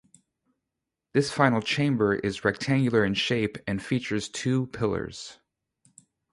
[1.13, 5.37] This final chamber is rectangular in shape and features two pillars.